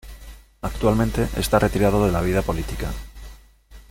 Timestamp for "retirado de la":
1.59-2.21